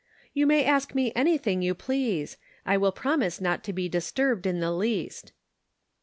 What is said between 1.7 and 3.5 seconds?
please; I will promise